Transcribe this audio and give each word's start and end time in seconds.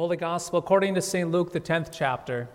Holy 0.00 0.16
Gospel 0.16 0.58
according 0.58 0.94
to 0.94 1.02
St. 1.02 1.30
Luke, 1.30 1.52
the 1.52 1.60
10th 1.60 1.90
chapter. 1.92 2.48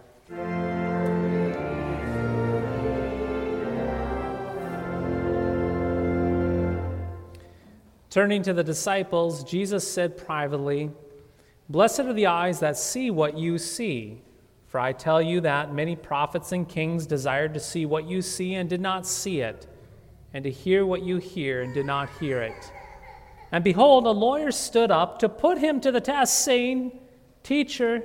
Turning 8.09 8.41
to 8.41 8.52
the 8.52 8.63
disciples, 8.63 9.44
Jesus 9.44 9.88
said 9.88 10.18
privately, 10.18 10.90
Blessed 11.70 11.99
are 11.99 12.13
the 12.13 12.26
eyes 12.26 12.62
that 12.62 12.77
see 12.77 13.12
what 13.12 13.38
you 13.38 13.59
see. 13.59 14.23
For 14.66 14.80
I 14.80 14.91
tell 14.91 15.21
you 15.21 15.40
that 15.41 15.71
many 15.71 15.96
prophets 15.96 16.52
and 16.52 16.68
kings 16.68 17.05
desired 17.05 17.54
to 17.54 17.59
see 17.59 17.85
what 17.85 18.07
you 18.07 18.23
see 18.23 18.55
and 18.55 18.68
did 18.68 18.82
not 18.82 19.05
see 19.05 19.41
it, 19.41 19.68
and 20.34 20.43
to 20.46 20.49
hear 20.49 20.84
what 20.84 21.04
you 21.04 21.18
hear 21.18 21.62
and 21.62 21.76
did 21.76 21.85
not 21.85 22.09
hear 22.20 22.41
it. 22.41 22.71
And 23.52 23.63
behold, 23.63 24.07
a 24.07 24.09
lawyer 24.09 24.49
stood 24.49 24.90
up 24.90 25.20
to 25.20 25.30
put 25.30 25.59
him 25.59 25.80
to 25.82 25.91
the 25.91 26.02
test, 26.02 26.43
saying, 26.43 27.02
Teacher, 27.46 28.01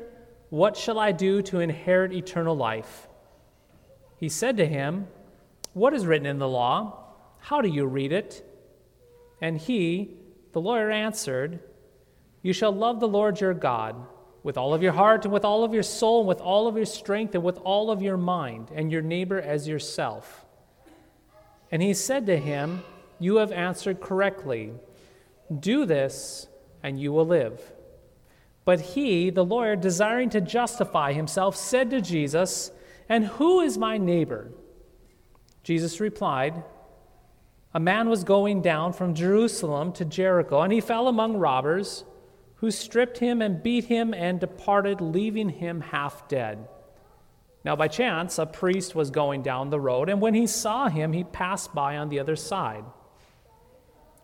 what 0.51 0.77
shall 0.77 0.99
I 0.99 1.13
do 1.13 1.41
to 1.45 1.61
inherit 1.61 2.13
eternal 2.13 2.55
life? 2.55 3.09
He 4.19 4.29
said 4.29 4.59
to 4.59 4.67
him, 4.67 5.09
What 5.73 5.95
is 5.95 6.05
written 6.05 6.27
in 6.27 6.39
the 6.39 6.47
law? 6.47 7.15
How 7.39 7.63
do 7.63 7.69
you 7.71 7.87
read 7.87 8.13
it? 8.13 8.47
And 9.41 9.57
he, 9.57 10.11
the 10.53 10.61
lawyer, 10.61 10.91
answered, 10.91 11.61
You 12.43 12.53
shall 12.53 12.71
love 12.71 13.01
the 13.01 13.09
Lord 13.09 13.41
your 13.41 13.55
God 13.55 13.97
with 14.43 14.59
all 14.59 14.75
of 14.75 14.83
your 14.83 14.93
heart 14.93 15.25
and 15.25 15.33
with 15.33 15.47
all 15.47 15.65
of 15.65 15.73
your 15.73 15.85
soul 15.85 16.21
and 16.21 16.29
with 16.29 16.43
all 16.43 16.69
of 16.69 16.77
your 16.77 16.85
strength 16.85 17.35
and 17.35 17.43
with 17.43 17.57
all 17.65 17.91
of 17.91 18.03
your 18.03 18.19
mind, 18.19 18.71
and 18.75 18.93
your 18.93 19.01
neighbor 19.01 19.41
as 19.41 19.67
yourself. 19.67 20.45
And 21.73 21.81
he 21.81 21.95
said 21.95 22.27
to 22.27 22.37
him, 22.37 22.83
You 23.19 23.37
have 23.37 23.53
answered 23.53 24.03
correctly. 24.03 24.75
Do 25.61 25.87
this, 25.87 26.47
and 26.83 27.01
you 27.01 27.11
will 27.11 27.27
live. 27.27 27.73
But 28.71 28.81
he, 28.83 29.31
the 29.31 29.45
lawyer, 29.45 29.75
desiring 29.75 30.31
to 30.31 30.41
justify 30.41 31.13
himself, 31.13 31.57
said 31.57 31.91
to 31.91 32.01
Jesus, 32.01 32.71
And 33.09 33.27
who 33.27 33.59
is 33.59 33.77
my 33.77 33.99
neighbor? 33.99 34.53
Jesus 35.65 35.99
replied, 35.99 36.63
A 37.75 37.81
man 37.81 38.09
was 38.09 38.23
going 38.23 38.63
down 38.63 38.93
from 38.93 39.17
Jerusalem 39.17 39.93
to 39.95 40.05
Jericho, 40.05 40.61
and 40.61 40.73
he 40.73 40.81
fell 40.81 41.09
among 41.09 41.37
robbers, 41.37 42.05
who 42.59 42.71
stripped 42.71 43.19
him 43.19 43.43
and 43.43 43.61
beat 43.61 43.87
him 43.87 44.15
and 44.15 44.39
departed, 44.39 45.01
leaving 45.01 45.49
him 45.49 45.81
half 45.81 46.29
dead. 46.29 46.69
Now, 47.65 47.75
by 47.75 47.89
chance, 47.89 48.39
a 48.39 48.47
priest 48.47 48.95
was 48.95 49.11
going 49.11 49.43
down 49.43 49.71
the 49.71 49.81
road, 49.81 50.09
and 50.09 50.21
when 50.21 50.35
he 50.35 50.47
saw 50.47 50.89
him, 50.89 51.13
he 51.13 51.25
passed 51.25 51.75
by 51.75 51.97
on 51.97 52.09
the 52.09 52.21
other 52.21 52.37
side. 52.37 52.85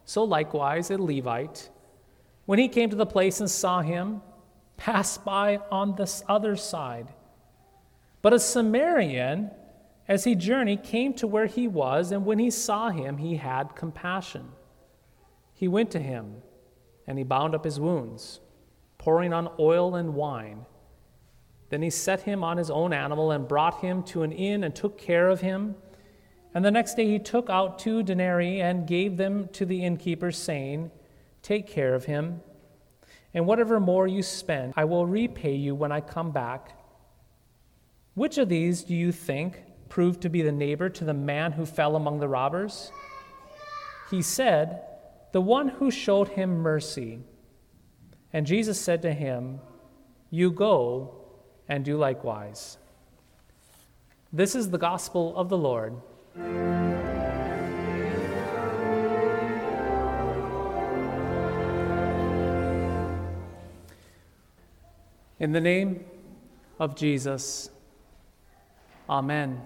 So 0.05 0.23
likewise, 0.23 0.93
a 0.93 0.99
Levite, 0.99 1.69
when 2.45 2.61
he 2.61 2.69
came 2.69 2.91
to 2.91 2.97
the 2.97 3.05
place 3.05 3.41
and 3.41 3.51
saw 3.51 3.83
him, 3.83 4.23
passed 4.77 5.25
by 5.25 5.61
on 5.71 5.97
this 5.97 6.23
other 6.29 6.57
side. 6.57 7.09
But 8.23 8.33
a 8.33 8.39
Samaritan, 8.39 9.51
as 10.09 10.25
he 10.25 10.35
journeyed, 10.35 10.83
came 10.83 11.15
to 11.15 11.27
where 11.27 11.47
he 11.47 11.69
was, 11.69 12.13
and 12.13 12.25
when 12.25 12.39
he 12.39 12.51
saw 12.51 12.91
him, 12.91 13.19
he 13.19 13.37
had 13.37 13.77
compassion. 13.77 14.49
He 15.55 15.69
went 15.69 15.91
to 15.93 15.99
him, 15.99 16.43
and 17.07 17.19
he 17.19 17.25
bound 17.25 17.55
up 17.55 17.65
his 17.65 17.81
wounds, 17.81 18.41
pouring 18.99 19.33
on 19.33 19.49
oil 19.59 19.95
and 19.95 20.15
wine. 20.15 20.67
Then 21.69 21.83
he 21.83 21.91
set 21.91 22.23
him 22.23 22.45
on 22.45 22.57
his 22.57 22.71
own 22.71 22.93
animal 22.93 23.31
and 23.31 23.49
brought 23.49 23.81
him 23.81 24.03
to 24.05 24.23
an 24.23 24.33
inn 24.33 24.65
and 24.65 24.75
took 24.75 24.99
care 24.99 25.29
of 25.29 25.41
him. 25.41 25.75
And 26.55 26.65
the 26.65 26.71
next 26.71 26.95
day 26.95 27.07
he 27.07 27.19
took 27.19 27.51
out 27.51 27.79
two 27.79 28.03
denarii 28.03 28.61
and 28.61 28.87
gave 28.87 29.17
them 29.17 29.49
to 29.53 29.67
the 29.67 29.85
innkeeper, 29.85 30.31
saying, 30.31 30.91
Take 31.43 31.67
care 31.67 31.95
of 31.95 32.05
him, 32.05 32.41
and 33.37 33.47
whatever 33.47 33.79
more 33.79 34.07
you 34.07 34.23
spend, 34.23 34.73
I 34.79 34.87
will 34.87 35.07
repay 35.07 35.55
you 35.55 35.75
when 35.75 35.93
I 35.93 36.01
come 36.01 36.31
back. 36.31 36.81
Which 38.15 38.39
of 38.39 38.49
these 38.49 38.83
do 38.83 38.95
you 38.95 39.13
think 39.13 39.63
proved 39.91 40.23
to 40.23 40.31
be 40.31 40.41
the 40.41 40.51
neighbor 40.51 40.89
to 40.89 41.05
the 41.05 41.13
man 41.13 41.53
who 41.53 41.67
fell 41.67 41.97
among 41.97 42.19
the 42.19 42.29
robbers? 42.29 42.91
He 44.11 44.23
said, 44.23 44.81
The 45.33 45.43
one 45.43 45.69
who 45.69 45.91
showed 45.91 46.29
him 46.29 46.61
mercy. 46.61 47.19
And 48.33 48.47
Jesus 48.47 48.81
said 48.81 49.03
to 49.03 49.13
him, 49.13 49.61
You 50.31 50.51
go 50.51 51.27
and 51.69 51.85
do 51.85 51.99
likewise. 51.99 52.79
This 54.33 54.55
is 54.55 54.71
the 54.71 54.79
gospel 54.79 55.37
of 55.37 55.51
the 55.51 55.59
Lord. 55.59 56.01
In 65.39 65.53
the 65.53 65.61
name 65.61 66.05
of 66.79 66.97
Jesus, 66.97 67.71
Amen. 69.09 69.63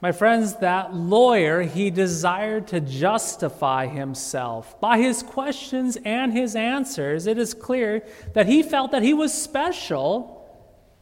My 0.00 0.12
friends, 0.12 0.56
that 0.56 0.94
lawyer, 0.94 1.62
he 1.62 1.90
desired 1.90 2.68
to 2.68 2.80
justify 2.80 3.86
himself. 3.86 4.78
By 4.80 4.98
his 4.98 5.22
questions 5.22 5.96
and 6.04 6.32
his 6.32 6.54
answers, 6.54 7.26
it 7.26 7.38
is 7.38 7.54
clear 7.54 8.04
that 8.34 8.46
he 8.46 8.62
felt 8.62 8.90
that 8.90 9.02
he 9.02 9.14
was 9.14 9.32
special, 9.32 10.46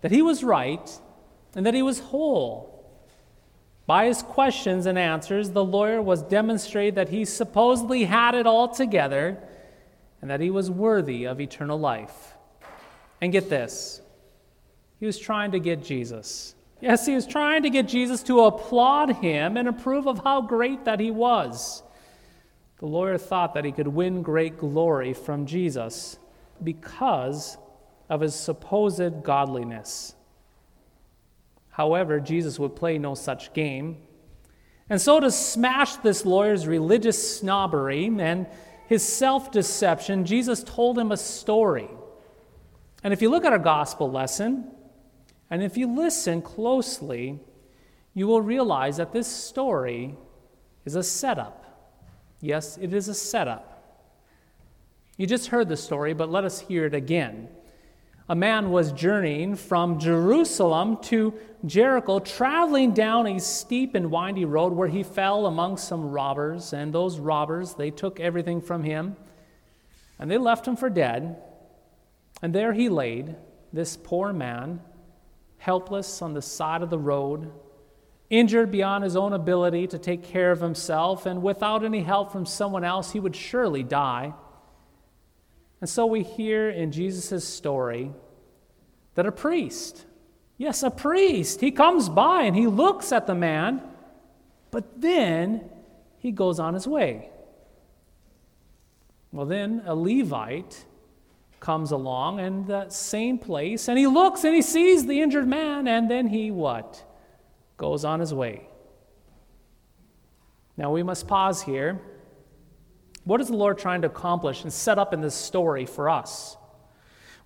that 0.03 0.13
he 0.13 0.23
was 0.23 0.45
right, 0.45 0.89
and 1.55 1.67
that 1.67 1.75
he 1.75 1.83
was 1.83 1.99
whole. 1.99 2.69
By 3.87 4.07
his 4.07 4.23
questions 4.23 4.87
and 4.87 4.97
answers, 4.97 5.51
the 5.51 5.65
lawyer 5.65 6.01
was 6.01 6.23
demonstrated 6.23 6.95
that 6.95 7.09
he 7.09 7.25
supposedly 7.25 8.05
had 8.05 8.37
it 8.37 8.47
all 8.47 8.69
together 8.69 9.37
and 10.21 10.31
that 10.31 10.41
he 10.41 10.51
was 10.51 10.71
worthy 10.71 11.25
of 11.25 11.41
eternal 11.41 11.79
life. 11.79 12.35
And 13.23 13.33
get 13.33 13.49
this 13.49 14.03
he 15.01 15.07
was 15.07 15.19
trying 15.19 15.53
to 15.53 15.59
get 15.59 15.83
Jesus. 15.83 16.55
Yes, 16.81 17.07
he 17.07 17.15
was 17.15 17.27
trying 17.27 17.63
to 17.63 17.71
get 17.71 17.89
Jesus 17.89 18.23
to 18.25 18.41
applaud 18.41 19.17
him 19.17 19.57
and 19.57 19.69
approve 19.69 20.07
of 20.07 20.23
how 20.23 20.43
great 20.43 20.85
that 20.85 21.01
he 21.01 21.11
was. 21.11 21.83
The 22.79 22.87
lawyer 22.87 23.19
thought 23.19 23.55
that 23.55 23.65
he 23.65 23.73
could 23.73 23.89
win 23.89 24.23
great 24.23 24.59
glory 24.59 25.13
from 25.13 25.47
Jesus 25.47 26.19
because 26.63 27.57
of 28.09 28.21
his 28.21 28.35
supposed 28.35 29.23
godliness. 29.23 30.15
However, 31.71 32.21
Jesus 32.21 32.59
would 32.59 32.77
play 32.77 32.99
no 32.99 33.15
such 33.15 33.53
game. 33.55 33.99
And 34.91 35.01
so, 35.01 35.21
to 35.21 35.31
smash 35.31 35.97
this 35.97 36.27
lawyer's 36.27 36.67
religious 36.67 37.39
snobbery 37.39 38.07
and 38.07 38.47
his 38.89 39.07
self 39.07 39.53
deception, 39.53 40.27
Jesus 40.27 40.63
told 40.65 40.99
him 40.99 41.13
a 41.13 41.17
story. 41.17 41.89
And 43.05 43.13
if 43.13 43.21
you 43.21 43.31
look 43.31 43.45
at 43.45 43.53
our 43.53 43.59
gospel 43.59 44.11
lesson, 44.11 44.71
and 45.51 45.63
if 45.63 45.77
you 45.77 45.87
listen 45.87 46.41
closely, 46.41 47.41
you 48.15 48.27
will 48.27 48.41
realize 48.41 48.99
that 48.99 49.13
this 49.13 49.27
story 49.27 50.15
is 50.85 50.95
a 50.95 51.03
setup. 51.03 51.59
Yes, 52.41 52.79
it 52.79 52.93
is 52.93 53.09
a 53.09 53.15
setup. 53.15 53.69
You 55.17 55.27
just 55.27 55.49
heard 55.49 55.69
the 55.69 55.77
story, 55.77 56.15
but 56.15 56.31
let 56.31 56.45
us 56.45 56.61
hear 56.61 56.87
it 56.87 56.95
again. 56.95 57.49
A 58.29 58.35
man 58.35 58.71
was 58.71 58.93
journeying 58.93 59.57
from 59.57 59.99
Jerusalem 59.99 60.97
to 61.03 61.35
Jericho, 61.67 62.19
traveling 62.19 62.95
down 62.95 63.27
a 63.27 63.39
steep 63.39 63.95
and 63.95 64.11
windy 64.11 64.45
road 64.45 64.73
where 64.73 64.89
he 64.89 65.03
fell 65.03 65.47
among 65.47 65.77
some 65.77 66.11
robbers, 66.11 66.73
and 66.73 66.93
those 66.93 67.19
robbers, 67.19 67.75
they 67.75 67.91
took 67.91 68.21
everything 68.21 68.61
from 68.61 68.85
him, 68.85 69.17
and 70.19 70.31
they 70.31 70.39
left 70.39 70.67
him 70.67 70.77
for 70.77 70.89
dead. 70.89 71.37
And 72.43 72.55
there 72.55 72.73
he 72.73 72.89
laid, 72.89 73.37
this 73.73 73.97
poor 73.97 74.33
man, 74.33 74.81
helpless 75.59 76.21
on 76.21 76.35
the 76.35 76.43
side 76.43 76.83
of 76.83 76.91
the 76.91 76.99
road, 76.99 77.53
injured 78.29 78.71
beyond 78.71 79.05
his 79.05 79.17
own 79.17 79.33
ability 79.33 79.87
to 79.87 79.99
take 79.99 80.25
care 80.25 80.51
of 80.51 80.61
himself, 80.61 81.25
and 81.25 81.43
without 81.43 81.85
any 81.85 82.03
help 82.03 82.33
from 82.33 82.45
someone 82.45 82.85
else, 82.85 83.13
he 83.13 83.21
would 83.21 83.37
surely 83.37 83.83
die. 83.83 84.35
And 85.81 85.89
so 85.89 86.05
we 86.07 86.23
hear 86.23 86.69
in 86.69 86.93
Jesus' 86.93 87.47
story 87.47 88.11
that 89.15 89.27
a 89.27 89.33
priest, 89.33 90.05
Yes, 90.63 90.85
a 90.85 90.91
priest. 90.91 91.61
He 91.61 91.73
comes 91.73 92.09
by 92.09 92.43
and 92.43 92.55
he 92.55 92.69
looks 92.69 93.11
at 93.11 93.27
the 93.27 93.35
man, 93.35 93.83
but 94.71 95.01
then 95.01 95.69
he 96.19 96.31
goes 96.31 96.61
on 96.61 96.75
his 96.75 96.87
way. 96.87 97.31
Well, 99.33 99.47
then 99.47 99.83
a 99.87 99.97
Levite 99.97 100.85
comes 101.63 101.93
along 101.93 102.41
in 102.41 102.67
that 102.67 102.93
same 102.93 103.39
place 103.39 103.89
and 103.89 103.97
he 103.99 104.07
looks 104.07 104.45
and 104.45 104.55
he 104.55 104.61
sees 104.61 105.07
the 105.07 105.23
injured 105.23 105.47
man 105.47 105.87
and 105.89 106.11
then 106.11 106.27
he 106.27 106.51
what? 106.51 107.03
Goes 107.77 108.05
on 108.05 108.21
his 108.21 108.35
way. 108.35 108.69
Now 110.77 110.91
we 110.91 111.03
must 111.03 111.29
pause 111.29 111.63
here. 111.63 112.01
What 113.25 113.41
is 113.41 113.47
the 113.47 113.57
Lord 113.57 113.79
trying 113.79 114.03
to 114.03 114.09
accomplish 114.09 114.65
and 114.65 114.73
set 114.73 114.99
up 114.99 115.15
in 115.15 115.21
this 115.21 115.35
story 115.35 115.87
for 115.87 116.11
us? 116.11 116.57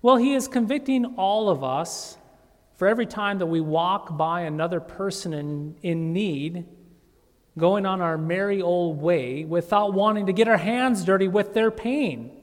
Well, 0.01 0.17
He 0.17 0.33
is 0.33 0.47
convicting 0.47 1.15
all 1.17 1.49
of 1.49 1.63
us 1.63 2.17
for 2.75 2.87
every 2.87 3.05
time 3.05 3.39
that 3.39 3.47
we 3.47 3.59
walk 3.59 4.17
by 4.17 4.41
another 4.41 4.79
person 4.79 5.33
in, 5.33 5.75
in 5.81 6.13
need, 6.13 6.65
going 7.57 7.85
on 7.85 8.01
our 8.01 8.17
merry 8.17 8.61
old 8.61 9.01
way 9.01 9.43
without 9.43 9.93
wanting 9.93 10.27
to 10.27 10.33
get 10.33 10.47
our 10.47 10.57
hands 10.57 11.03
dirty 11.03 11.27
with 11.27 11.53
their 11.53 11.71
pain. 11.71 12.36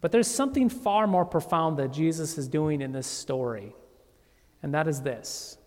But 0.00 0.12
there's 0.12 0.28
something 0.28 0.68
far 0.68 1.06
more 1.06 1.24
profound 1.24 1.78
that 1.78 1.92
Jesus 1.92 2.38
is 2.38 2.48
doing 2.48 2.80
in 2.80 2.92
this 2.92 3.06
story, 3.06 3.74
and 4.62 4.72
that 4.74 4.88
is 4.88 5.02
this 5.02 5.58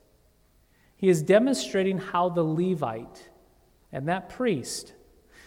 He 0.95 1.09
is 1.09 1.21
demonstrating 1.21 1.97
how 1.97 2.29
the 2.29 2.43
Levite 2.43 3.29
and 3.91 4.07
that 4.07 4.29
priest 4.29 4.93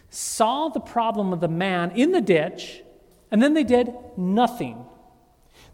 saw 0.08 0.68
the 0.68 0.80
problem 0.80 1.32
of 1.32 1.40
the 1.40 1.48
man 1.48 1.90
in 1.92 2.12
the 2.12 2.20
ditch, 2.20 2.82
and 3.30 3.42
then 3.42 3.54
they 3.54 3.64
did 3.64 3.92
nothing. 4.16 4.84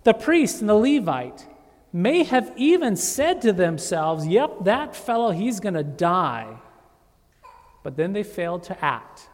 The 0.05 0.15
priest 0.15 0.61
and 0.61 0.69
the 0.69 0.75
Levite 0.75 1.47
may 1.93 2.25
have 2.25 2.53
even 2.57 2.97
said 2.97 3.43
to 3.43 3.53
themselves, 3.53 4.27
Yep, 4.27 4.65
that 4.65 4.97
fellow, 4.97 5.31
he's 5.31 5.61
going 5.61 5.75
to 5.75 5.85
die. 5.85 6.57
But 7.83 7.97
then 7.97 8.13
they 8.13 8.23
failed 8.23 8.63
to 8.65 8.85
act. 8.85 9.29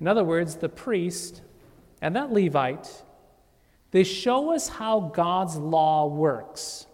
In 0.00 0.08
other 0.08 0.24
words, 0.24 0.56
the 0.56 0.68
priest 0.68 1.42
and 2.00 2.16
that 2.16 2.32
Levite, 2.32 3.02
they 3.90 4.04
show 4.04 4.52
us 4.52 4.68
how 4.68 5.00
God's 5.14 5.56
law 5.56 6.06
works. 6.06 6.86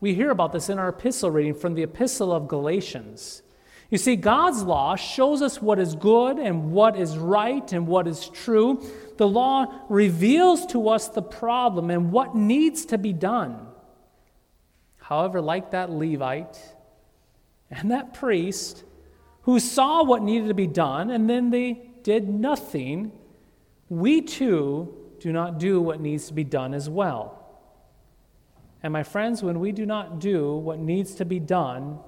We 0.00 0.14
hear 0.14 0.30
about 0.30 0.52
this 0.52 0.68
in 0.68 0.78
our 0.78 0.88
epistle 0.88 1.30
reading 1.30 1.54
from 1.54 1.74
the 1.74 1.82
Epistle 1.82 2.32
of 2.32 2.48
Galatians. 2.48 3.42
You 3.90 3.98
see, 3.98 4.16
God's 4.16 4.62
law 4.62 4.94
shows 4.94 5.42
us 5.42 5.60
what 5.60 5.78
is 5.78 5.94
good 5.94 6.38
and 6.38 6.72
what 6.72 6.96
is 6.96 7.18
right 7.18 7.72
and 7.72 7.86
what 7.86 8.06
is 8.06 8.28
true. 8.28 8.82
The 9.18 9.28
law 9.28 9.82
reveals 9.88 10.64
to 10.66 10.88
us 10.88 11.08
the 11.08 11.22
problem 11.22 11.90
and 11.90 12.12
what 12.12 12.34
needs 12.36 12.86
to 12.86 12.98
be 12.98 13.12
done. 13.12 13.66
However, 14.98 15.40
like 15.40 15.72
that 15.72 15.90
Levite 15.90 16.58
and 17.68 17.90
that 17.90 18.14
priest 18.14 18.84
who 19.42 19.58
saw 19.58 20.04
what 20.04 20.22
needed 20.22 20.48
to 20.48 20.54
be 20.54 20.68
done 20.68 21.10
and 21.10 21.28
then 21.28 21.50
they 21.50 21.90
did 22.02 22.28
nothing, 22.28 23.10
we 23.90 24.22
too 24.22 24.94
do 25.18 25.32
not 25.32 25.58
do 25.58 25.82
what 25.82 26.00
needs 26.00 26.28
to 26.28 26.32
be 26.32 26.44
done 26.44 26.72
as 26.72 26.88
well. 26.88 27.36
And 28.82 28.92
my 28.92 29.02
friends, 29.02 29.42
when 29.42 29.60
we 29.60 29.72
do 29.72 29.84
not 29.84 30.20
do 30.20 30.56
what 30.56 30.78
needs 30.78 31.16
to 31.16 31.26
be 31.26 31.38
done, 31.38 31.98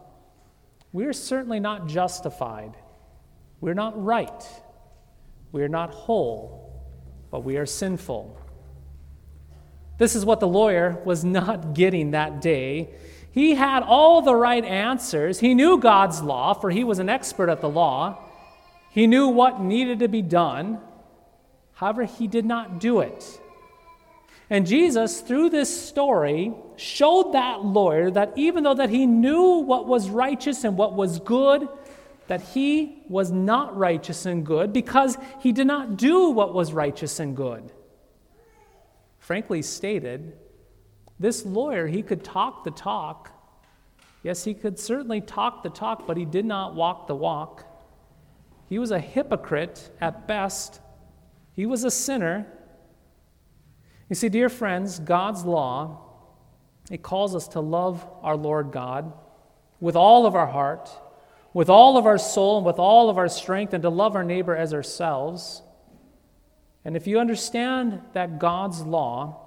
we're 0.93 1.12
certainly 1.12 1.61
not 1.61 1.88
justified. 1.88 2.76
We're 3.61 3.75
not 3.75 4.02
right. 4.02 4.44
We're 5.50 5.69
not 5.69 5.93
whole, 5.93 6.82
but 7.31 7.40
we 7.40 7.58
are 7.58 7.67
sinful. 7.67 8.38
This 9.99 10.14
is 10.14 10.25
what 10.25 10.40
the 10.40 10.49
lawyer 10.49 11.02
was 11.05 11.25
not 11.25 11.75
getting 11.75 12.12
that 12.12 12.40
day. 12.40 12.94
He 13.32 13.55
had 13.55 13.82
all 13.82 14.23
the 14.23 14.34
right 14.34 14.64
answers. 14.64 15.40
He 15.40 15.55
knew 15.55 15.79
God's 15.79 16.23
law, 16.23 16.55
for 16.55 16.70
he 16.70 16.84
was 16.84 16.99
an 16.99 17.08
expert 17.08 17.49
at 17.49 17.61
the 17.61 17.69
law. 17.69 18.19
He 18.90 19.06
knew 19.06 19.29
what 19.29 19.61
needed 19.61 20.00
to 20.00 20.08
be 20.08 20.23
done. 20.23 20.79
However, 21.82 22.05
he 22.05 22.29
did 22.29 22.44
not 22.44 22.79
do 22.79 23.00
it. 23.00 23.40
And 24.49 24.69
Jesus, 24.69 25.20
through 25.20 25.50
this 25.50 25.69
story, 25.88 26.52
showed 26.76 27.32
that 27.32 27.64
lawyer 27.64 28.08
that 28.08 28.34
even 28.37 28.62
though 28.62 28.75
that 28.75 28.88
he 28.88 29.05
knew 29.05 29.55
what 29.55 29.88
was 29.88 30.08
righteous 30.08 30.62
and 30.62 30.76
what 30.76 30.94
was 30.94 31.19
good, 31.19 31.67
that 32.29 32.40
he 32.40 33.02
was 33.08 33.32
not 33.32 33.76
righteous 33.76 34.26
and 34.26 34.46
good 34.46 34.73
because 34.73 35.19
he 35.40 35.50
did 35.50 35.67
not 35.67 35.96
do 35.96 36.31
what 36.31 36.55
was 36.55 36.73
righteous 36.73 37.19
and 37.19 37.37
good. 37.37 37.73
Frankly 39.19 39.61
stated, 39.61 40.38
this 41.19 41.44
lawyer, 41.44 41.88
he 41.88 42.02
could 42.02 42.23
talk 42.23 42.62
the 42.62 42.70
talk. 42.70 43.32
Yes, 44.23 44.44
he 44.44 44.55
could 44.55 44.79
certainly 44.79 45.20
talk 45.20 45.64
the 45.64 45.70
talk, 45.70 46.06
but 46.06 46.17
he 46.17 46.26
did 46.26 46.44
not 46.44 46.76
walk 46.76 47.08
the 47.08 47.17
walk. 47.17 47.64
He 48.69 48.79
was 48.79 48.93
a 48.93 49.00
hypocrite 49.00 49.90
at 50.00 50.29
best. 50.29 50.81
He 51.55 51.67
was 51.67 51.85
a 51.85 51.91
sinner 51.91 52.47
you 54.13 54.15
see, 54.15 54.29
dear 54.29 54.51
friends, 54.51 54.99
God's 54.99 55.43
law, 55.47 56.03
it 56.91 57.03
calls 57.03 57.35
us 57.35 57.49
to 57.49 57.61
love 57.61 58.07
our 58.21 58.37
Lord 58.37 58.71
God 58.71 59.11
with 59.81 59.97
all 59.97 60.27
of 60.27 60.35
our 60.35 60.49
heart, 60.49 60.91
with 61.55 61.71
all 61.71 61.97
of 61.97 62.05
our 62.05 62.19
soul, 62.19 62.59
and 62.59 62.67
with 62.67 62.79
all 62.79 63.09
of 63.09 63.17
our 63.17 63.31
strength, 63.31 63.73
and 63.73 63.83
to 63.83 63.89
love 63.89 64.15
our 64.15 64.23
neighbor 64.23 64.55
as 64.55 64.75
ourselves. 64.75 65.63
And 66.85 66.95
if 66.95 67.07
you 67.07 67.21
understand 67.21 68.03
that 68.13 68.39
God's 68.39 68.83
law 68.83 69.47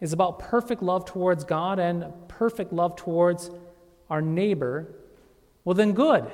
is 0.00 0.14
about 0.14 0.38
perfect 0.38 0.82
love 0.82 1.04
towards 1.04 1.44
God 1.44 1.78
and 1.78 2.06
perfect 2.26 2.72
love 2.72 2.96
towards 2.96 3.50
our 4.08 4.22
neighbor, 4.22 4.94
well, 5.62 5.74
then 5.74 5.92
good. 5.92 6.24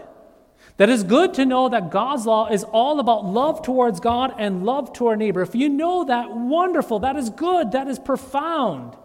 That 0.79 0.89
is 0.89 1.05
good 1.05 1.35
to 1.35 1.45
know 1.45 1.69
that 1.69 1.91
God's 1.91 2.27
law 2.27 2.49
is 2.49 2.65
all 2.65 2.99
about 2.99 3.25
love 3.25 3.63
towards 3.63 4.01
God 4.01 4.35
and 4.39 4.65
love 4.65 4.93
to 4.95 5.09
our 5.09 5.17
neighbor. 5.17 5.43
If 5.43 5.55
you 5.55 5.69
know 5.69 6.05
that, 6.05 6.35
wonderful. 6.35 7.01
That 7.01 7.17
is 7.17 7.31
good. 7.31 7.73
That 7.73 7.89
is 7.89 7.99
profound. 7.99 8.97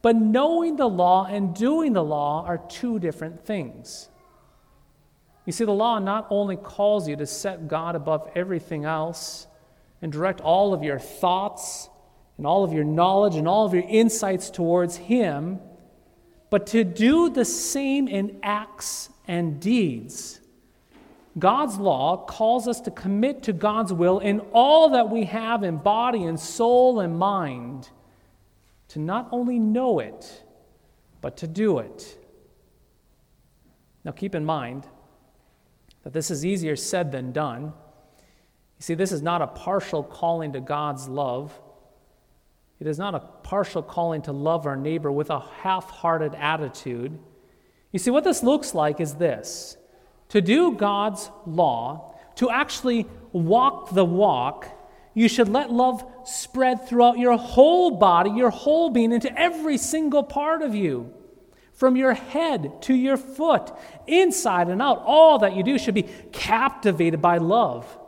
But 0.00 0.16
knowing 0.16 0.76
the 0.76 0.88
law 0.88 1.26
and 1.26 1.54
doing 1.54 1.92
the 1.92 2.04
law 2.04 2.44
are 2.46 2.58
two 2.58 2.98
different 2.98 3.44
things. 3.44 4.08
You 5.44 5.52
see, 5.52 5.64
the 5.64 5.72
law 5.72 5.98
not 5.98 6.26
only 6.30 6.56
calls 6.56 7.08
you 7.08 7.16
to 7.16 7.26
set 7.26 7.68
God 7.68 7.96
above 7.96 8.30
everything 8.34 8.84
else 8.84 9.46
and 10.00 10.12
direct 10.12 10.40
all 10.40 10.72
of 10.72 10.82
your 10.82 10.98
thoughts 10.98 11.88
and 12.36 12.46
all 12.46 12.64
of 12.64 12.72
your 12.72 12.84
knowledge 12.84 13.34
and 13.34 13.48
all 13.48 13.66
of 13.66 13.74
your 13.74 13.84
insights 13.88 14.50
towards 14.50 14.96
Him, 14.96 15.58
but 16.50 16.68
to 16.68 16.84
do 16.84 17.30
the 17.30 17.44
same 17.44 18.08
in 18.08 18.38
acts 18.42 19.10
and 19.26 19.60
deeds. 19.60 20.40
God's 21.38 21.78
law 21.78 22.24
calls 22.24 22.68
us 22.68 22.80
to 22.82 22.90
commit 22.90 23.42
to 23.44 23.52
God's 23.52 23.92
will 23.92 24.18
in 24.18 24.40
all 24.52 24.90
that 24.90 25.10
we 25.10 25.24
have 25.24 25.62
in 25.62 25.76
body 25.76 26.24
and 26.24 26.38
soul 26.38 27.00
and 27.00 27.18
mind, 27.18 27.90
to 28.88 28.98
not 28.98 29.28
only 29.32 29.58
know 29.58 29.98
it, 29.98 30.44
but 31.20 31.36
to 31.38 31.46
do 31.46 31.78
it. 31.78 32.18
Now, 34.04 34.12
keep 34.12 34.34
in 34.34 34.44
mind 34.44 34.86
that 36.04 36.12
this 36.12 36.30
is 36.30 36.44
easier 36.44 36.76
said 36.76 37.12
than 37.12 37.32
done. 37.32 37.64
You 37.64 38.82
see, 38.82 38.94
this 38.94 39.12
is 39.12 39.22
not 39.22 39.42
a 39.42 39.46
partial 39.46 40.02
calling 40.02 40.52
to 40.52 40.60
God's 40.60 41.08
love. 41.08 41.60
It 42.80 42.86
is 42.86 42.98
not 42.98 43.14
a 43.14 43.20
partial 43.20 43.82
calling 43.82 44.22
to 44.22 44.32
love 44.32 44.66
our 44.66 44.76
neighbor 44.76 45.10
with 45.10 45.30
a 45.30 45.40
half 45.40 45.90
hearted 45.90 46.34
attitude. 46.36 47.18
You 47.92 47.98
see, 47.98 48.10
what 48.10 48.24
this 48.24 48.42
looks 48.42 48.74
like 48.74 49.00
is 49.00 49.14
this 49.16 49.76
to 50.28 50.40
do 50.40 50.72
God's 50.72 51.30
law, 51.46 52.14
to 52.36 52.50
actually 52.50 53.06
walk 53.32 53.90
the 53.90 54.04
walk, 54.04 54.66
you 55.14 55.28
should 55.28 55.48
let 55.48 55.72
love 55.72 56.04
spread 56.24 56.86
throughout 56.86 57.18
your 57.18 57.36
whole 57.36 57.92
body, 57.92 58.30
your 58.30 58.50
whole 58.50 58.90
being, 58.90 59.12
into 59.12 59.36
every 59.36 59.78
single 59.78 60.22
part 60.22 60.62
of 60.62 60.74
you. 60.74 61.12
From 61.72 61.96
your 61.96 62.14
head 62.14 62.82
to 62.82 62.94
your 62.94 63.16
foot, 63.16 63.72
inside 64.06 64.68
and 64.68 64.82
out, 64.82 65.02
all 65.04 65.38
that 65.40 65.54
you 65.54 65.62
do 65.62 65.78
should 65.78 65.94
be 65.94 66.06
captivated 66.32 67.22
by 67.22 67.38
love. 67.38 67.98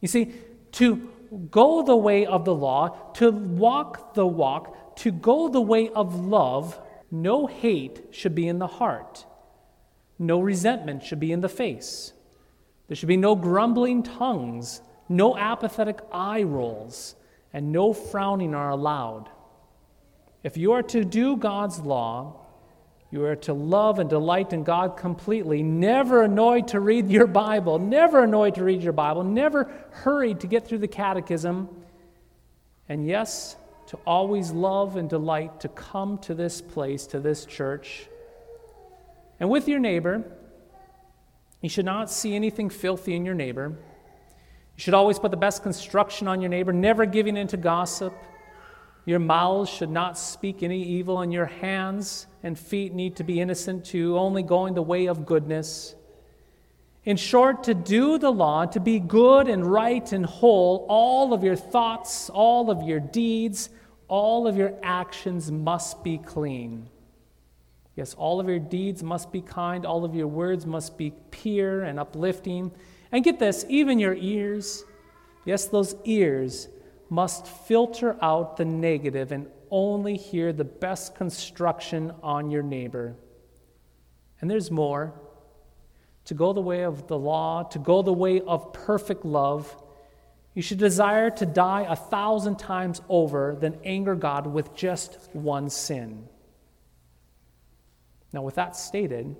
You 0.00 0.08
see, 0.08 0.32
to 0.72 1.10
go 1.50 1.82
the 1.82 1.96
way 1.96 2.26
of 2.26 2.44
the 2.44 2.54
law, 2.54 2.96
to 3.14 3.30
walk 3.30 4.14
the 4.14 4.26
walk, 4.26 4.96
to 4.96 5.10
go 5.10 5.48
the 5.48 5.60
way 5.60 5.88
of 5.88 6.14
love, 6.14 6.80
no 7.10 7.46
hate 7.46 8.02
should 8.10 8.34
be 8.34 8.48
in 8.48 8.58
the 8.58 8.66
heart. 8.66 9.24
No 10.18 10.40
resentment 10.40 11.02
should 11.02 11.20
be 11.20 11.32
in 11.32 11.40
the 11.40 11.48
face. 11.48 12.12
There 12.88 12.96
should 12.96 13.08
be 13.08 13.16
no 13.16 13.34
grumbling 13.34 14.02
tongues, 14.02 14.80
no 15.08 15.36
apathetic 15.36 16.00
eye 16.12 16.42
rolls, 16.42 17.16
and 17.52 17.72
no 17.72 17.92
frowning 17.92 18.54
are 18.54 18.70
allowed. 18.70 19.28
If 20.42 20.56
you 20.56 20.72
are 20.72 20.82
to 20.84 21.04
do 21.04 21.36
God's 21.36 21.80
law, 21.80 22.40
you 23.10 23.24
are 23.24 23.36
to 23.36 23.54
love 23.54 23.98
and 23.98 24.10
delight 24.10 24.52
in 24.52 24.64
God 24.64 24.96
completely, 24.96 25.62
never 25.62 26.22
annoyed 26.22 26.68
to 26.68 26.80
read 26.80 27.08
your 27.08 27.26
Bible, 27.26 27.78
never 27.78 28.24
annoyed 28.24 28.56
to 28.56 28.64
read 28.64 28.82
your 28.82 28.92
Bible, 28.92 29.22
never 29.22 29.70
hurried 29.90 30.40
to 30.40 30.46
get 30.46 30.66
through 30.66 30.78
the 30.78 30.88
catechism, 30.88 31.68
and 32.88 33.06
yes, 33.06 33.56
to 33.86 33.98
always 34.06 34.50
love 34.50 34.96
and 34.96 35.08
delight 35.08 35.60
to 35.60 35.68
come 35.68 36.18
to 36.18 36.34
this 36.34 36.60
place, 36.60 37.06
to 37.06 37.20
this 37.20 37.44
church. 37.44 38.08
And 39.40 39.50
with 39.50 39.68
your 39.68 39.80
neighbor, 39.80 40.24
you 41.60 41.68
should 41.68 41.84
not 41.84 42.10
see 42.10 42.34
anything 42.34 42.70
filthy 42.70 43.14
in 43.14 43.24
your 43.24 43.34
neighbor. 43.34 43.76
You 44.76 44.80
should 44.80 44.94
always 44.94 45.18
put 45.18 45.30
the 45.30 45.36
best 45.36 45.62
construction 45.62 46.28
on 46.28 46.40
your 46.40 46.50
neighbor, 46.50 46.72
never 46.72 47.06
giving 47.06 47.36
in 47.36 47.46
to 47.48 47.56
gossip. 47.56 48.14
Your 49.06 49.18
mouths 49.18 49.70
should 49.70 49.90
not 49.90 50.18
speak 50.18 50.62
any 50.62 50.82
evil, 50.82 51.20
and 51.20 51.32
your 51.32 51.46
hands 51.46 52.26
and 52.42 52.58
feet 52.58 52.94
need 52.94 53.16
to 53.16 53.24
be 53.24 53.40
innocent 53.40 53.84
too, 53.84 54.18
only 54.18 54.42
going 54.42 54.74
the 54.74 54.82
way 54.82 55.06
of 55.06 55.26
goodness. 55.26 55.94
In 57.04 57.16
short, 57.18 57.64
to 57.64 57.74
do 57.74 58.18
the 58.18 58.30
law, 58.30 58.64
to 58.66 58.80
be 58.80 58.98
good 58.98 59.46
and 59.46 59.64
right 59.64 60.10
and 60.12 60.24
whole, 60.24 60.86
all 60.88 61.34
of 61.34 61.44
your 61.44 61.56
thoughts, 61.56 62.30
all 62.30 62.70
of 62.70 62.82
your 62.82 63.00
deeds, 63.00 63.68
all 64.08 64.46
of 64.46 64.56
your 64.56 64.72
actions 64.82 65.52
must 65.52 66.02
be 66.02 66.16
clean. 66.18 66.88
Yes, 67.96 68.14
all 68.14 68.40
of 68.40 68.48
your 68.48 68.58
deeds 68.58 69.02
must 69.02 69.30
be 69.30 69.40
kind, 69.40 69.86
all 69.86 70.04
of 70.04 70.14
your 70.14 70.26
words 70.26 70.66
must 70.66 70.98
be 70.98 71.12
pure 71.30 71.84
and 71.84 72.00
uplifting. 72.00 72.72
And 73.12 73.22
get 73.22 73.38
this, 73.38 73.64
even 73.68 74.00
your 74.00 74.14
ears, 74.14 74.84
yes, 75.44 75.66
those 75.66 75.94
ears 76.04 76.68
must 77.08 77.46
filter 77.46 78.16
out 78.20 78.56
the 78.56 78.64
negative 78.64 79.30
and 79.30 79.46
only 79.70 80.16
hear 80.16 80.52
the 80.52 80.64
best 80.64 81.14
construction 81.14 82.12
on 82.22 82.50
your 82.50 82.62
neighbor. 82.62 83.16
And 84.40 84.50
there's 84.50 84.70
more. 84.70 85.14
To 86.26 86.34
go 86.34 86.52
the 86.52 86.60
way 86.60 86.84
of 86.84 87.06
the 87.06 87.18
law, 87.18 87.64
to 87.64 87.78
go 87.78 88.02
the 88.02 88.12
way 88.12 88.40
of 88.40 88.72
perfect 88.72 89.24
love, 89.24 89.76
you 90.54 90.62
should 90.62 90.78
desire 90.78 91.30
to 91.30 91.46
die 91.46 91.86
a 91.88 91.96
thousand 91.96 92.58
times 92.58 93.02
over 93.08 93.56
than 93.60 93.78
anger 93.84 94.14
God 94.14 94.46
with 94.46 94.74
just 94.74 95.28
one 95.32 95.68
sin. 95.68 96.28
Now, 98.34 98.42
with 98.42 98.56
that 98.56 98.74
stated, 98.74 99.36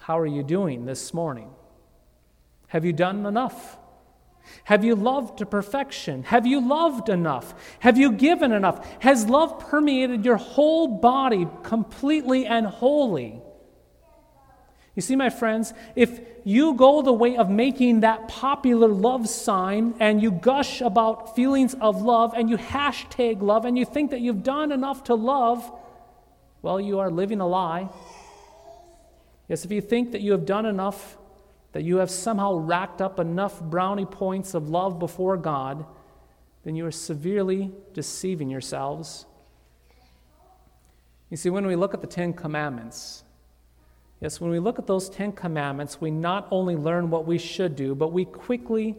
how 0.00 0.18
are 0.18 0.26
you 0.26 0.42
doing 0.42 0.84
this 0.84 1.14
morning? 1.14 1.48
Have 2.68 2.84
you 2.84 2.92
done 2.92 3.24
enough? 3.24 3.78
Have 4.64 4.84
you 4.84 4.94
loved 4.94 5.38
to 5.38 5.46
perfection? 5.46 6.24
Have 6.24 6.46
you 6.46 6.60
loved 6.60 7.08
enough? 7.08 7.54
Have 7.78 7.96
you 7.96 8.12
given 8.12 8.52
enough? 8.52 8.86
Has 9.00 9.30
love 9.30 9.58
permeated 9.58 10.26
your 10.26 10.36
whole 10.36 10.98
body 10.98 11.48
completely 11.62 12.44
and 12.44 12.66
wholly? 12.66 13.40
You 14.94 15.00
see, 15.00 15.16
my 15.16 15.30
friends, 15.30 15.72
if 15.96 16.20
you 16.44 16.74
go 16.74 17.00
the 17.00 17.14
way 17.14 17.38
of 17.38 17.48
making 17.48 18.00
that 18.00 18.28
popular 18.28 18.88
love 18.88 19.26
sign 19.26 19.94
and 20.00 20.20
you 20.20 20.32
gush 20.32 20.82
about 20.82 21.34
feelings 21.34 21.74
of 21.80 22.02
love 22.02 22.34
and 22.36 22.50
you 22.50 22.58
hashtag 22.58 23.40
love 23.40 23.64
and 23.64 23.78
you 23.78 23.86
think 23.86 24.10
that 24.10 24.20
you've 24.20 24.42
done 24.42 24.70
enough 24.70 25.04
to 25.04 25.14
love, 25.14 25.72
well, 26.62 26.80
you 26.80 26.98
are 26.98 27.10
living 27.10 27.40
a 27.40 27.46
lie. 27.46 27.88
Yes, 29.48 29.64
if 29.64 29.70
you 29.70 29.80
think 29.80 30.12
that 30.12 30.20
you 30.20 30.32
have 30.32 30.46
done 30.46 30.66
enough 30.66 31.16
that 31.72 31.84
you 31.84 31.98
have 31.98 32.10
somehow 32.10 32.54
racked 32.54 33.00
up 33.00 33.20
enough 33.20 33.60
brownie 33.60 34.06
points 34.06 34.54
of 34.54 34.68
love 34.68 34.98
before 34.98 35.36
God, 35.36 35.84
then 36.64 36.74
you 36.74 36.84
are 36.84 36.90
severely 36.90 37.70
deceiving 37.94 38.50
yourselves. 38.50 39.26
You 41.30 41.36
see, 41.36 41.48
when 41.48 41.66
we 41.66 41.76
look 41.76 41.94
at 41.94 42.00
the 42.00 42.08
Ten 42.08 42.32
Commandments, 42.32 43.22
yes, 44.20 44.40
when 44.40 44.50
we 44.50 44.58
look 44.58 44.78
at 44.78 44.86
those 44.86 45.08
Ten 45.08 45.32
Commandments, 45.32 46.00
we 46.00 46.10
not 46.10 46.48
only 46.50 46.74
learn 46.74 47.08
what 47.08 47.24
we 47.24 47.38
should 47.38 47.76
do, 47.76 47.94
but 47.94 48.12
we 48.12 48.24
quickly 48.24 48.96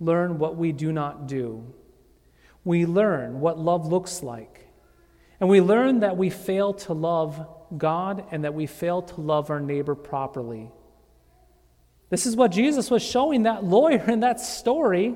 learn 0.00 0.38
what 0.38 0.56
we 0.56 0.72
do 0.72 0.92
not 0.92 1.26
do. 1.26 1.62
We 2.64 2.86
learn 2.86 3.40
what 3.40 3.58
love 3.58 3.86
looks 3.86 4.22
like. 4.22 4.63
And 5.44 5.50
we 5.50 5.60
learn 5.60 6.00
that 6.00 6.16
we 6.16 6.30
fail 6.30 6.72
to 6.72 6.94
love 6.94 7.46
God 7.76 8.24
and 8.30 8.44
that 8.44 8.54
we 8.54 8.64
fail 8.64 9.02
to 9.02 9.20
love 9.20 9.50
our 9.50 9.60
neighbor 9.60 9.94
properly. 9.94 10.70
This 12.08 12.24
is 12.24 12.34
what 12.34 12.50
Jesus 12.50 12.90
was 12.90 13.02
showing 13.02 13.42
that 13.42 13.62
lawyer 13.62 14.02
in 14.08 14.20
that 14.20 14.40
story. 14.40 15.14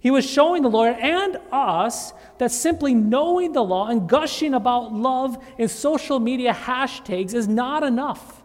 He 0.00 0.10
was 0.10 0.28
showing 0.28 0.64
the 0.64 0.68
lawyer 0.68 0.94
and 0.94 1.38
us 1.52 2.12
that 2.38 2.50
simply 2.50 2.92
knowing 2.92 3.52
the 3.52 3.62
law 3.62 3.86
and 3.86 4.08
gushing 4.08 4.52
about 4.52 4.92
love 4.92 5.40
in 5.58 5.68
social 5.68 6.18
media 6.18 6.52
hashtags 6.52 7.32
is 7.32 7.46
not 7.46 7.84
enough. 7.84 8.42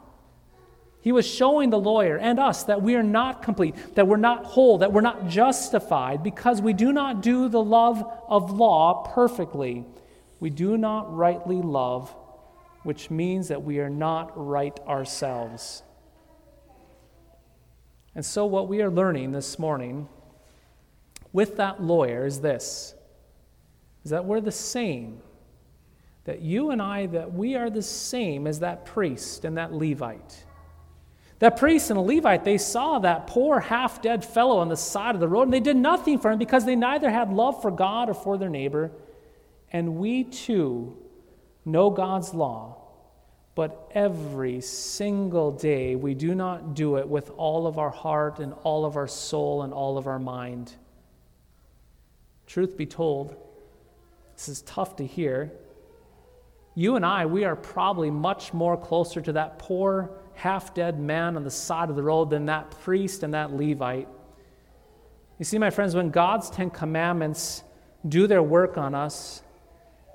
He 1.02 1.12
was 1.12 1.26
showing 1.26 1.72
the 1.72 1.80
lawyer 1.80 2.20
and 2.20 2.40
us 2.40 2.66
that 2.66 2.84
we 2.84 2.94
are 2.94 3.02
not 3.02 3.42
complete, 3.42 3.96
that 3.96 4.08
we're 4.08 4.18
not 4.18 4.46
whole, 4.46 4.78
that 4.78 4.94
we're 4.94 5.02
not 5.02 5.30
justified 5.30 6.22
because 6.22 6.62
we 6.62 6.74
do 6.74 6.94
not 6.94 7.24
do 7.24 7.50
the 7.50 7.64
love 7.64 8.08
of 8.28 8.52
law 8.52 9.12
perfectly. 9.16 9.84
We 10.42 10.50
do 10.50 10.76
not 10.76 11.16
rightly 11.16 11.62
love, 11.62 12.14
which 12.84 13.12
means 13.12 13.48
that 13.50 13.64
we 13.64 13.80
are 13.80 13.92
not 13.92 14.32
right 14.36 14.78
ourselves. 14.88 15.84
And 18.16 18.26
so, 18.26 18.48
what 18.48 18.68
we 18.68 18.82
are 18.82 18.90
learning 18.90 19.32
this 19.32 19.58
morning 19.60 20.10
with 21.32 21.58
that 21.58 21.82
lawyer 21.82 22.26
is 22.26 22.42
this 22.42 22.96
is 24.04 24.10
that 24.10 24.26
we're 24.26 24.42
the 24.42 24.52
same. 24.52 25.22
That 26.26 26.42
you 26.42 26.72
and 26.72 26.82
I, 26.82 27.06
that 27.08 27.34
we 27.34 27.56
are 27.56 27.70
the 27.70 27.84
same 27.84 28.48
as 28.48 28.60
that 28.60 28.86
priest 28.86 29.46
and 29.46 29.58
that 29.58 29.74
Levite. 29.74 30.44
That 31.38 31.58
priest 31.58 31.92
and 31.92 31.98
a 31.98 32.02
Levite, 32.02 32.44
they 32.44 32.58
saw 32.58 32.98
that 33.00 33.28
poor 33.28 33.60
half 33.60 34.02
dead 34.02 34.26
fellow 34.26 34.58
on 34.58 34.70
the 34.70 34.78
side 34.78 35.14
of 35.14 35.22
the 35.22 35.28
road 35.28 35.44
and 35.44 35.54
they 35.54 35.60
did 35.60 35.78
nothing 35.78 36.18
for 36.18 36.32
him 36.32 36.40
because 36.40 36.66
they 36.66 36.76
neither 36.76 37.12
had 37.12 37.32
love 37.32 37.62
for 37.62 37.70
God 37.70 38.10
or 38.10 38.16
for 38.16 38.40
their 38.40 38.50
neighbor. 38.50 38.92
And 39.72 39.96
we 39.96 40.24
too 40.24 40.98
know 41.66 41.90
God's 41.90 42.34
law 42.34 42.82
but 43.54 43.92
every 43.94 44.62
single 44.62 45.52
day, 45.52 45.96
we 45.96 46.14
do 46.14 46.34
not 46.34 46.74
do 46.74 46.98
it 46.98 47.08
with 47.08 47.32
all 47.36 47.68
of 47.68 47.78
our 47.78 47.90
heart 47.90 48.40
and 48.40 48.54
all 48.64 48.86
of 48.86 48.96
our 48.96 49.08
soul 49.08 49.64
and 49.64 49.74
all 49.74 49.98
of 49.98 50.08
our 50.08 50.20
mind. 50.20 50.74
Truth 52.48 52.78
be 52.78 52.86
told, 52.86 53.36
this 54.36 54.48
is 54.48 54.62
tough 54.62 54.96
to 54.98 55.06
hear. 55.06 55.52
You 56.76 56.96
and 56.96 57.06
I, 57.06 57.26
we 57.26 57.44
are 57.44 57.58
probably 57.58 58.10
much 58.10 58.54
more 58.54 58.78
closer 58.78 59.20
to 59.22 59.34
that 59.34 59.60
poor, 59.60 60.12
half 60.34 60.74
dead 60.74 60.98
man 60.98 61.36
on 61.36 61.44
the 61.44 61.52
side 61.52 61.90
of 61.90 61.98
the 61.98 62.04
road 62.04 62.30
than 62.30 62.46
that 62.46 62.72
priest 62.82 63.24
and 63.24 63.34
that 63.34 63.52
Levite. 63.52 64.08
You 65.40 65.46
see, 65.46 65.58
my 65.58 65.70
friends, 65.70 65.94
when 65.94 66.10
God's 66.10 66.50
Ten 66.50 66.70
Commandments 66.70 67.64
do 68.08 68.28
their 68.28 68.42
work 68.42 68.78
on 68.78 68.96
us, 68.96 69.44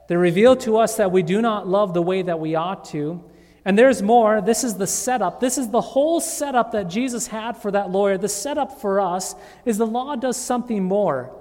they 0.09 0.17
reveal 0.17 0.57
to 0.57 0.79
us 0.79 0.97
that 0.97 1.11
we 1.11 1.23
do 1.23 1.43
not 1.43 1.67
love 1.67 1.95
the 1.95 2.03
way 2.03 2.23
that 2.23 2.39
we 2.39 2.55
ought 2.55 2.85
to. 2.87 3.23
And 3.65 3.77
there's 3.77 4.01
more. 4.01 4.41
This 4.41 4.63
is 4.63 4.77
the 4.77 4.87
setup. 4.87 5.41
This 5.41 5.59
is 5.59 5.71
the 5.71 5.81
whole 5.81 6.21
setup 6.21 6.73
that 6.73 6.85
Jesus 6.85 7.27
had 7.27 7.57
for 7.57 7.73
that 7.73 7.91
lawyer. 7.91 8.17
The 8.17 8.29
setup 8.29 8.81
for 8.81 9.01
us 9.01 9.35
is 9.65 9.77
the 9.77 9.87
law 9.87 10.15
does 10.15 10.37
something 10.37 10.85
more. 10.85 11.37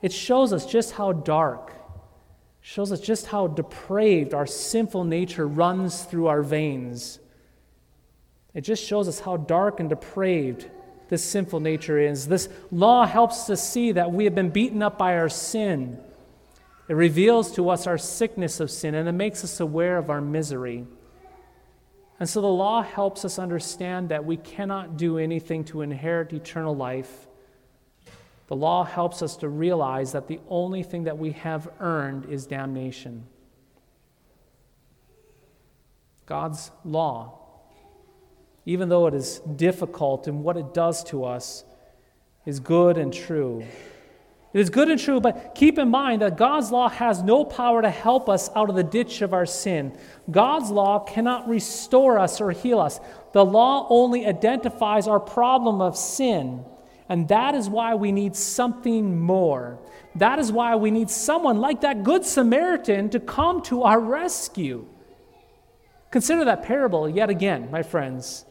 It 0.00 0.12
shows 0.12 0.54
us 0.54 0.64
just 0.64 0.92
how 0.92 1.12
dark, 1.12 1.72
shows 2.62 2.90
us 2.90 3.00
just 3.00 3.26
how 3.26 3.48
depraved 3.48 4.32
our 4.32 4.46
sinful 4.46 5.04
nature 5.04 5.46
runs 5.46 6.04
through 6.04 6.28
our 6.28 6.42
veins. 6.42 7.18
It 8.54 8.62
just 8.62 8.82
shows 8.82 9.06
us 9.06 9.20
how 9.20 9.36
dark 9.36 9.80
and 9.80 9.90
depraved 9.90 10.70
this 11.10 11.22
sinful 11.22 11.60
nature 11.60 11.98
is. 11.98 12.26
This 12.26 12.48
law 12.70 13.04
helps 13.04 13.50
us 13.50 13.68
see 13.68 13.92
that 13.92 14.10
we 14.10 14.24
have 14.24 14.34
been 14.34 14.48
beaten 14.48 14.82
up 14.82 14.96
by 14.96 15.18
our 15.18 15.28
sin. 15.28 15.98
It 16.88 16.94
reveals 16.94 17.52
to 17.52 17.68
us 17.70 17.86
our 17.86 17.98
sickness 17.98 18.60
of 18.60 18.70
sin 18.70 18.94
and 18.94 19.08
it 19.08 19.12
makes 19.12 19.42
us 19.42 19.60
aware 19.60 19.98
of 19.98 20.08
our 20.08 20.20
misery. 20.20 20.86
And 22.18 22.28
so 22.28 22.40
the 22.40 22.46
law 22.46 22.82
helps 22.82 23.24
us 23.24 23.38
understand 23.38 24.08
that 24.08 24.24
we 24.24 24.36
cannot 24.36 24.96
do 24.96 25.18
anything 25.18 25.64
to 25.64 25.82
inherit 25.82 26.32
eternal 26.32 26.74
life. 26.74 27.26
The 28.46 28.56
law 28.56 28.84
helps 28.84 29.22
us 29.22 29.36
to 29.38 29.48
realize 29.48 30.12
that 30.12 30.28
the 30.28 30.40
only 30.48 30.82
thing 30.82 31.04
that 31.04 31.18
we 31.18 31.32
have 31.32 31.68
earned 31.80 32.26
is 32.26 32.46
damnation. 32.46 33.26
God's 36.26 36.70
law, 36.84 37.38
even 38.64 38.88
though 38.88 39.06
it 39.06 39.14
is 39.14 39.40
difficult 39.40 40.26
in 40.28 40.42
what 40.42 40.56
it 40.56 40.72
does 40.72 41.04
to 41.04 41.24
us, 41.24 41.64
is 42.44 42.60
good 42.60 42.96
and 42.96 43.12
true. 43.12 43.64
It 44.56 44.60
is 44.60 44.70
good 44.70 44.88
and 44.88 44.98
true, 44.98 45.20
but 45.20 45.54
keep 45.54 45.78
in 45.78 45.90
mind 45.90 46.22
that 46.22 46.38
God's 46.38 46.70
law 46.70 46.88
has 46.88 47.22
no 47.22 47.44
power 47.44 47.82
to 47.82 47.90
help 47.90 48.26
us 48.26 48.48
out 48.56 48.70
of 48.70 48.74
the 48.74 48.82
ditch 48.82 49.20
of 49.20 49.34
our 49.34 49.44
sin. 49.44 49.94
God's 50.30 50.70
law 50.70 51.00
cannot 51.00 51.46
restore 51.46 52.18
us 52.18 52.40
or 52.40 52.52
heal 52.52 52.80
us. 52.80 52.98
The 53.34 53.44
law 53.44 53.86
only 53.90 54.26
identifies 54.26 55.08
our 55.08 55.20
problem 55.20 55.82
of 55.82 55.94
sin, 55.94 56.64
and 57.06 57.28
that 57.28 57.54
is 57.54 57.68
why 57.68 57.96
we 57.96 58.12
need 58.12 58.34
something 58.34 59.20
more. 59.20 59.78
That 60.14 60.38
is 60.38 60.50
why 60.50 60.74
we 60.76 60.90
need 60.90 61.10
someone 61.10 61.58
like 61.58 61.82
that 61.82 62.02
Good 62.02 62.24
Samaritan 62.24 63.10
to 63.10 63.20
come 63.20 63.60
to 63.64 63.82
our 63.82 64.00
rescue. 64.00 64.86
Consider 66.10 66.46
that 66.46 66.62
parable 66.62 67.10
yet 67.10 67.28
again, 67.28 67.70
my 67.70 67.82
friends. 67.82 68.46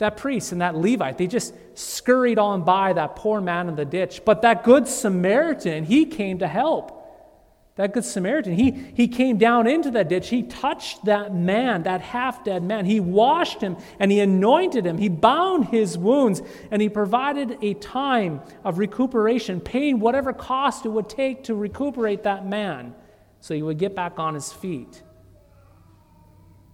That 0.00 0.16
priest 0.16 0.52
and 0.52 0.62
that 0.62 0.76
Levite, 0.76 1.18
they 1.18 1.26
just 1.26 1.54
scurried 1.74 2.38
on 2.38 2.64
by 2.64 2.94
that 2.94 3.16
poor 3.16 3.38
man 3.38 3.68
in 3.68 3.76
the 3.76 3.84
ditch. 3.84 4.22
But 4.24 4.40
that 4.42 4.64
good 4.64 4.88
Samaritan, 4.88 5.84
he 5.84 6.06
came 6.06 6.38
to 6.38 6.48
help. 6.48 6.96
that 7.76 7.92
Good 7.92 8.06
Samaritan, 8.06 8.54
he, 8.54 8.70
he 8.70 9.08
came 9.08 9.36
down 9.36 9.66
into 9.66 9.90
that 9.90 10.08
ditch. 10.08 10.30
He 10.30 10.42
touched 10.42 11.04
that 11.04 11.34
man, 11.34 11.82
that 11.82 12.00
half 12.00 12.42
dead 12.44 12.62
man. 12.62 12.86
He 12.86 12.98
washed 12.98 13.60
him 13.60 13.76
and 13.98 14.10
he 14.10 14.20
anointed 14.20 14.86
him. 14.86 14.96
He 14.96 15.10
bound 15.10 15.66
his 15.66 15.98
wounds 15.98 16.40
and 16.70 16.80
he 16.80 16.88
provided 16.88 17.58
a 17.60 17.74
time 17.74 18.40
of 18.64 18.78
recuperation, 18.78 19.60
paying 19.60 20.00
whatever 20.00 20.32
cost 20.32 20.86
it 20.86 20.88
would 20.88 21.10
take 21.10 21.44
to 21.44 21.54
recuperate 21.54 22.22
that 22.22 22.46
man 22.46 22.94
so 23.40 23.54
he 23.54 23.62
would 23.62 23.76
get 23.76 23.94
back 23.94 24.18
on 24.18 24.32
his 24.32 24.50
feet. 24.50 25.02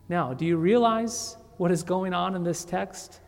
Now, 0.09 0.33
do 0.33 0.45
you 0.45 0.57
realize 0.57 1.37
what 1.57 1.71
is 1.71 1.83
going 1.83 2.15
on 2.15 2.35
in 2.35 2.45
this 2.45 2.65
text? 2.65 3.21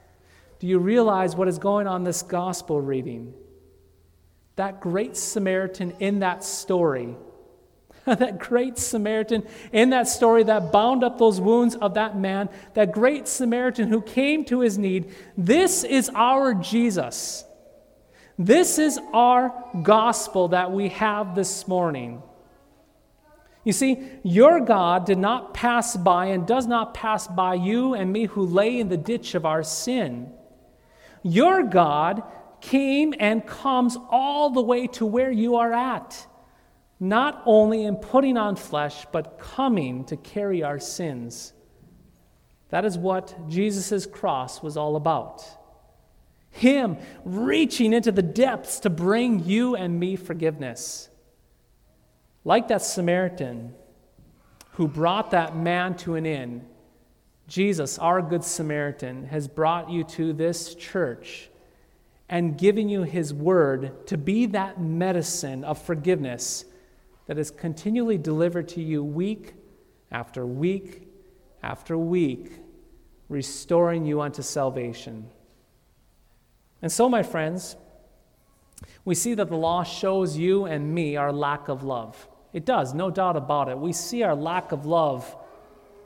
Do 0.58 0.66
you 0.66 0.78
realize 0.78 1.37
what 1.37 1.49
is 1.49 1.58
going 1.58 1.87
on 1.87 2.02
in 2.02 2.04
this 2.04 2.23
gospel 2.23 2.80
reading? 2.80 3.35
That 4.56 4.80
great 4.80 5.16
Samaritan 5.16 5.92
in 6.00 6.20
that 6.20 6.42
story 6.42 7.16
that 8.16 8.38
great 8.38 8.78
Samaritan 8.78 9.47
in 9.73 9.90
that 9.90 10.08
story 10.08 10.42
that 10.44 10.73
bound 10.73 11.04
up 11.04 11.18
those 11.18 11.40
wounds 11.40 11.75
of 11.76 11.94
that 11.94 12.16
man, 12.16 12.49
that 12.75 12.92
great 12.92 13.28
Samaritan 13.28 13.88
who 13.88 14.00
came 14.00 14.44
to 14.47 14.61
his 14.61 14.78
need. 14.78 15.14
This 15.37 15.85
is 15.85 16.11
our 16.14 16.54
Jesus. 16.54 17.44
This 18.38 18.78
is 18.78 18.99
our 19.12 19.52
gospel 19.82 20.49
that 20.49 20.73
we 20.73 20.88
have 20.90 21.35
this 21.35 21.68
morning. 21.68 22.23
You 23.68 23.75
see, 23.75 24.02
your 24.22 24.60
God 24.60 25.04
did 25.04 25.18
not 25.18 25.52
pass 25.52 25.94
by 25.94 26.28
and 26.28 26.46
does 26.46 26.66
not 26.66 26.94
pass 26.94 27.28
by 27.28 27.52
you 27.52 27.92
and 27.92 28.10
me 28.10 28.25
who 28.25 28.46
lay 28.46 28.80
in 28.80 28.88
the 28.88 28.96
ditch 28.96 29.34
of 29.34 29.44
our 29.44 29.62
sin. 29.62 30.32
Your 31.22 31.62
God 31.64 32.22
came 32.62 33.12
and 33.20 33.46
comes 33.46 33.98
all 34.08 34.48
the 34.48 34.62
way 34.62 34.87
to 34.87 35.04
where 35.04 35.30
you 35.30 35.56
are 35.56 35.75
at 35.75 36.26
not 36.98 37.42
only 37.44 37.84
in 37.84 37.96
putting 37.96 38.38
on 38.38 38.56
flesh, 38.56 39.04
but 39.12 39.38
coming 39.38 40.06
to 40.06 40.16
carry 40.16 40.62
our 40.62 40.78
sins. 40.78 41.52
That 42.70 42.87
is 42.87 42.96
what 42.96 43.50
Jesus' 43.50 44.06
cross 44.06 44.62
was 44.62 44.78
all 44.78 44.96
about. 44.96 45.44
Him 46.48 46.96
reaching 47.22 47.92
into 47.92 48.12
the 48.12 48.22
depths 48.22 48.80
to 48.80 48.88
bring 48.88 49.44
you 49.44 49.76
and 49.76 50.00
me 50.00 50.16
forgiveness. 50.16 51.10
Like 52.49 52.69
that 52.69 52.81
Samaritan 52.81 53.75
who 54.71 54.88
brought 54.88 55.33
that 55.33 55.55
man 55.55 55.95
to 55.99 56.14
an 56.14 56.25
inn, 56.25 56.64
Jesus, 57.47 57.99
our 57.99 58.23
Good 58.23 58.43
Samaritan, 58.43 59.26
has 59.26 59.47
brought 59.47 59.90
you 59.90 60.02
to 60.05 60.33
this 60.33 60.75
church 60.75 61.50
and 62.26 62.57
given 62.57 62.88
you 62.88 63.02
his 63.02 63.35
word 63.35 64.07
to 64.07 64.17
be 64.17 64.47
that 64.47 64.81
medicine 64.81 65.62
of 65.62 65.76
forgiveness 65.83 66.64
that 67.26 67.37
is 67.37 67.50
continually 67.50 68.17
delivered 68.17 68.67
to 68.69 68.81
you 68.81 69.05
week 69.05 69.52
after 70.11 70.47
week 70.47 71.07
after 71.62 71.99
week, 71.99 72.52
restoring 73.28 74.07
you 74.07 74.23
unto 74.23 74.40
salvation. 74.40 75.28
And 76.81 76.90
so, 76.90 77.11
my 77.11 77.23
friends, 77.23 77.76
we 79.05 79.14
see 79.14 79.35
that 79.35 79.50
the 79.50 79.57
law 79.57 79.83
shows 79.83 80.38
you 80.38 80.64
and 80.64 80.95
me 80.95 81.14
our 81.14 81.31
lack 81.31 81.69
of 81.69 81.83
love. 81.83 82.26
It 82.52 82.64
does, 82.64 82.95
no 82.95 83.11
doubt 83.11 83.37
about 83.37 83.69
it. 83.69 83.78
We 83.78 83.93
see 83.93 84.23
our 84.23 84.35
lack 84.35 84.73
of 84.73 84.87
love 84.87 85.37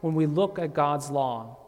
when 0.01 0.15
we 0.15 0.27
look 0.27 0.59
at 0.59 0.75
God's 0.75 1.11
law. 1.11 1.59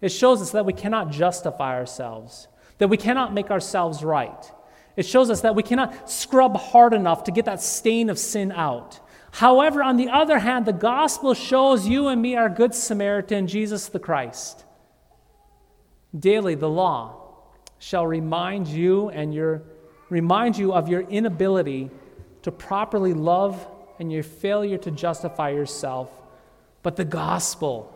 It 0.00 0.10
shows 0.10 0.42
us 0.42 0.50
that 0.52 0.66
we 0.66 0.72
cannot 0.72 1.10
justify 1.10 1.74
ourselves, 1.76 2.48
that 2.78 2.88
we 2.88 2.96
cannot 2.96 3.32
make 3.32 3.50
ourselves 3.50 4.02
right. 4.02 4.52
It 4.96 5.06
shows 5.06 5.30
us 5.30 5.42
that 5.42 5.54
we 5.54 5.62
cannot 5.62 6.10
scrub 6.10 6.56
hard 6.56 6.92
enough 6.92 7.24
to 7.24 7.30
get 7.30 7.44
that 7.44 7.62
stain 7.62 8.10
of 8.10 8.18
sin 8.18 8.50
out. 8.50 9.00
However, 9.30 9.82
on 9.82 9.96
the 9.96 10.08
other 10.08 10.38
hand, 10.38 10.66
the 10.66 10.72
gospel 10.72 11.34
shows 11.34 11.86
you 11.86 12.08
and 12.08 12.20
me 12.20 12.34
our 12.34 12.48
good 12.48 12.74
Samaritan, 12.74 13.46
Jesus 13.46 13.88
the 13.88 13.98
Christ. 13.98 14.64
Daily, 16.18 16.54
the 16.54 16.68
law 16.68 17.28
shall 17.78 18.06
remind 18.06 18.66
you 18.66 19.10
and 19.10 19.32
your 19.32 19.62
remind 20.08 20.56
you 20.56 20.72
of 20.72 20.88
your 20.88 21.02
inability 21.02 21.90
to 22.42 22.50
properly 22.50 23.12
love 23.12 23.66
and 23.98 24.12
your 24.12 24.22
failure 24.22 24.78
to 24.78 24.90
justify 24.90 25.50
yourself. 25.50 26.10
But 26.82 26.96
the 26.96 27.04
gospel, 27.04 27.94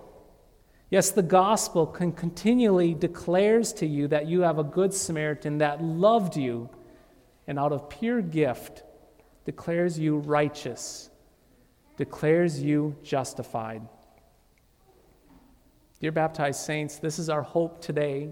yes, 0.91 1.11
the 1.11 1.23
gospel 1.23 1.87
can 1.87 2.12
continually 2.12 2.95
declares 2.95 3.73
to 3.75 3.87
you 3.87 4.09
that 4.09 4.27
you 4.27 4.41
have 4.41 4.59
a 4.59 4.65
good 4.65 4.93
Samaritan 4.93 5.59
that 5.59 5.83
loved 5.83 6.37
you 6.37 6.69
and 7.47 7.59
out 7.59 7.73
of 7.73 7.88
pure 7.88 8.23
gift 8.23 8.83
declares 9.45 9.99
you 9.99 10.19
righteous, 10.19 11.11
declares 11.97 12.62
you 12.62 12.97
justified. 13.03 13.83
Dear 16.01 16.12
baptized 16.12 16.61
saints, 16.61 16.99
this 16.99 17.19
is 17.19 17.29
our 17.29 17.43
hope 17.43 17.81
today. 17.81 18.31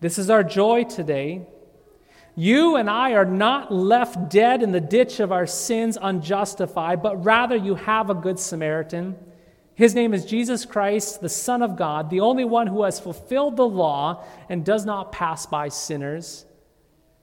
This 0.00 0.18
is 0.18 0.30
our 0.30 0.44
joy 0.44 0.84
today. 0.84 1.46
You 2.36 2.76
and 2.76 2.90
I 2.90 3.12
are 3.12 3.24
not 3.24 3.72
left 3.72 4.28
dead 4.28 4.62
in 4.62 4.72
the 4.72 4.80
ditch 4.80 5.20
of 5.20 5.30
our 5.30 5.46
sins 5.46 5.96
unjustified, 6.00 7.02
but 7.02 7.24
rather 7.24 7.54
you 7.54 7.76
have 7.76 8.10
a 8.10 8.14
good 8.14 8.40
Samaritan. 8.40 9.16
His 9.74 9.94
name 9.94 10.14
is 10.14 10.24
Jesus 10.24 10.64
Christ, 10.64 11.20
the 11.20 11.28
Son 11.28 11.62
of 11.62 11.76
God, 11.76 12.10
the 12.10 12.20
only 12.20 12.44
one 12.44 12.66
who 12.66 12.82
has 12.84 12.98
fulfilled 12.98 13.56
the 13.56 13.66
law 13.66 14.24
and 14.48 14.64
does 14.64 14.84
not 14.84 15.12
pass 15.12 15.46
by 15.46 15.68
sinners. 15.68 16.44